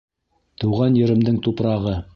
Тыуған 0.63 0.97
еремдең 1.03 1.41
тупрағы! 1.49 1.99